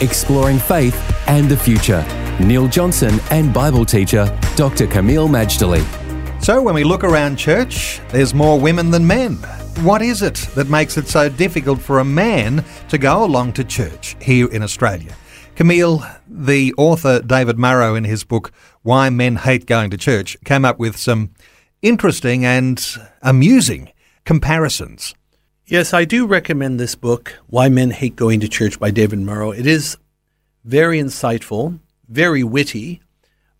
[0.00, 0.96] Exploring faith
[1.28, 2.04] and the future.
[2.40, 4.24] Neil Johnson and Bible teacher
[4.56, 4.86] Dr.
[4.86, 5.84] Kameel Majdali.
[6.42, 9.34] So, when we look around church, there's more women than men.
[9.84, 13.64] What is it that makes it so difficult for a man to go along to
[13.64, 15.14] church here in Australia?
[15.54, 20.64] Kameel, the author David Murrow, in his book Why Men Hate Going to Church, came
[20.64, 21.34] up with some
[21.82, 22.82] interesting and
[23.20, 23.92] amusing
[24.24, 25.14] comparisons.
[25.70, 29.56] Yes, I do recommend this book, Why Men Hate Going to Church by David Murrow.
[29.56, 29.96] It is
[30.64, 31.78] very insightful,
[32.08, 33.00] very witty,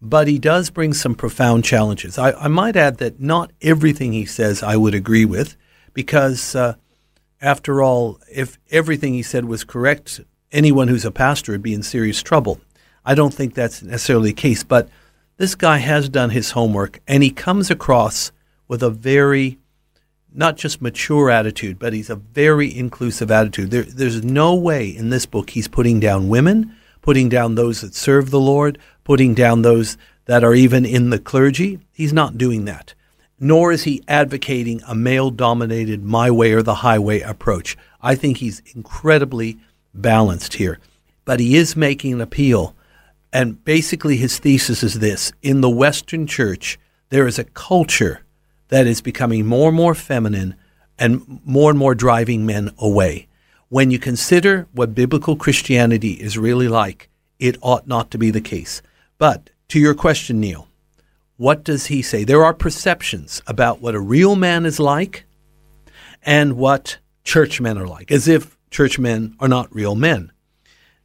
[0.03, 2.19] but he does bring some profound challenges.
[2.19, 5.57] I, I might add that not everything he says I would agree with,
[5.95, 6.75] because uh,
[7.41, 10.21] after all, if everything he said was correct,
[10.51, 12.61] anyone who's a pastor would be in serious trouble.
[13.05, 14.89] I don't think that's necessarily the case, but
[15.37, 18.33] this guy has done his homework and he comes across
[18.67, 19.61] with a very
[20.33, 23.71] not just mature attitude, but he's a very inclusive attitude.
[23.71, 27.95] There, there's no way in this book he's putting down women, putting down those that
[27.95, 31.81] serve the Lord, putting down those that are even in the clergy.
[31.93, 32.95] He's not doing that.
[33.39, 37.77] Nor is he advocating a male dominated my way or the highway approach.
[38.03, 39.59] I think he's incredibly
[39.95, 40.79] balanced here.
[41.25, 42.77] But he is making an appeal.
[43.33, 48.21] And basically, his thesis is this in the Western church, there is a culture
[48.71, 50.55] that is becoming more and more feminine
[50.99, 53.29] and more and more driving men away.
[53.69, 58.41] When you consider what biblical Christianity is really like, it ought not to be the
[58.41, 58.83] case.
[59.19, 60.67] But to your question, Neil,
[61.37, 62.25] what does he say?
[62.25, 65.25] There are perceptions about what a real man is like
[66.23, 70.33] and what churchmen are like, as if churchmen are not real men.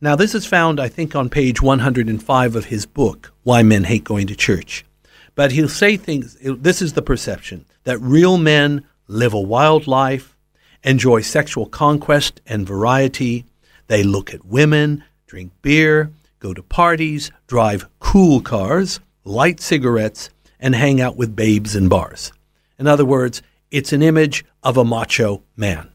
[0.02, 4.04] Now, this is found, I think, on page 105 of his book, Why Men Hate
[4.04, 4.86] Going to Church.
[5.36, 10.36] But he'll say things, this is the perception that real men live a wild life,
[10.84, 13.46] enjoy sexual conquest and variety.
[13.88, 20.30] They look at women, drink beer, go to parties, drive cool cars, light cigarettes,
[20.60, 22.32] and hang out with babes in bars.
[22.80, 23.42] In other words,
[23.72, 25.90] it's an image of a macho man.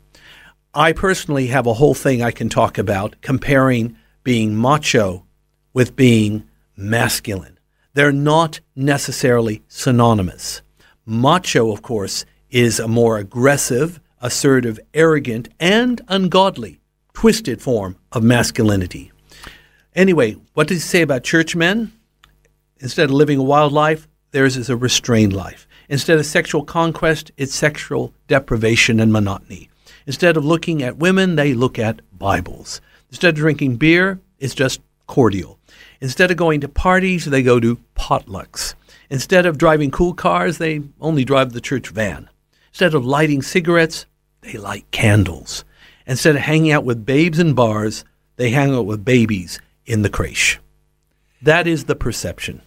[0.75, 5.25] I personally have a whole thing I can talk about comparing being macho
[5.73, 7.50] with being masculine.
[7.95, 10.63] They're not necessarily synonymous.
[11.05, 16.81] Macho, of course, is a more aggressive, assertive, arrogant, and ungodly,
[17.15, 19.11] twisted form of masculinity.
[19.95, 21.93] Anyway, what does he say about churchmen?
[22.79, 25.67] Instead of living a wild life, theirs is a restrained life.
[25.89, 29.69] Instead of sexual conquest, it's sexual deprivation and monotony.
[30.07, 32.81] Instead of looking at women, they look at Bibles.
[33.11, 35.59] Instead of drinking beer, it's just cordial.
[36.01, 38.75] Instead of going to parties, they go to potlucks.
[39.11, 42.29] Instead of driving cool cars, they only drive the church van.
[42.71, 44.07] Instead of lighting cigarettes,
[44.41, 45.65] they light candles.
[46.07, 48.05] Instead of hanging out with babes in bars,
[48.37, 50.59] they hang out with babies in the creche.
[51.43, 52.63] That is the perception.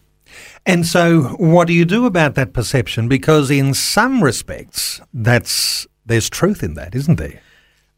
[0.66, 3.08] And so, what do you do about that perception?
[3.08, 7.42] Because in some respects, that's there's truth in that, isn't there?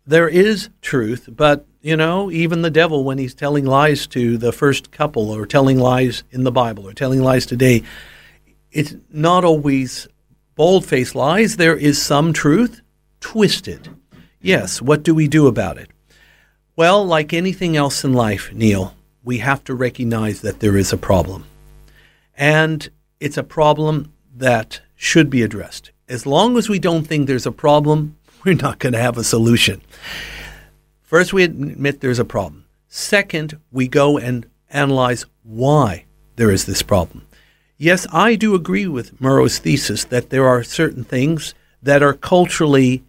[0.05, 4.51] There is truth, but you know, even the devil, when he's telling lies to the
[4.51, 7.83] first couple or telling lies in the Bible or telling lies today,
[8.71, 10.07] it's not always
[10.55, 11.57] bold faced lies.
[11.57, 12.81] There is some truth
[13.19, 13.87] twisted.
[14.41, 15.91] Yes, what do we do about it?
[16.75, 20.97] Well, like anything else in life, Neil, we have to recognize that there is a
[20.97, 21.45] problem.
[22.35, 25.91] And it's a problem that should be addressed.
[26.09, 29.23] As long as we don't think there's a problem, we're not going to have a
[29.23, 29.83] solution.
[31.05, 32.65] First, we admit there's a problem.
[32.87, 36.05] Second, we go and analyze why
[36.35, 37.27] there is this problem.
[37.77, 41.53] Yes, I do agree with Murrow's thesis that there are certain things
[41.83, 43.03] that are culturally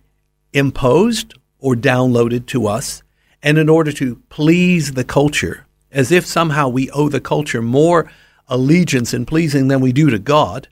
[0.52, 3.02] imposed or downloaded to us.
[3.42, 8.10] And in order to please the culture, as if somehow we owe the culture more
[8.46, 10.68] allegiance and pleasing than we do to God.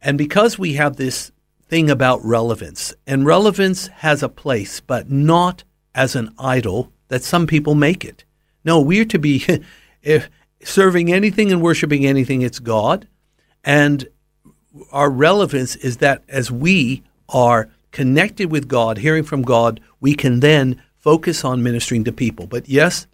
[0.00, 1.30] And because we have this
[1.68, 5.64] thing about relevance, and relevance has a place, but not
[5.94, 8.24] as an idol that some people make it.
[8.64, 9.44] No, we're to be
[10.02, 10.28] if
[10.62, 13.06] serving anything and worshiping anything, it's God.
[13.62, 14.08] And
[14.90, 20.40] our relevance is that as we are connected with God, hearing from God, we can
[20.40, 22.46] then focus on ministering to people.
[22.46, 23.06] But yes,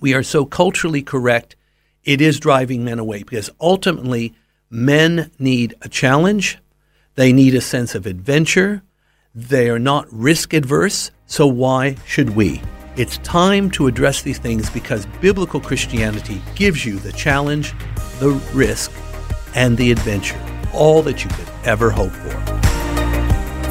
[0.00, 1.56] we are so culturally correct,
[2.02, 4.34] it is driving men away because ultimately
[4.68, 6.58] men need a challenge,
[7.14, 8.82] they need a sense of adventure,
[9.34, 12.62] they are not risk adverse, so why should we?
[12.96, 17.74] It's time to address these things because biblical Christianity gives you the challenge,
[18.20, 18.92] the risk,
[19.56, 20.40] and the adventure,
[20.72, 22.63] all that you could ever hope for.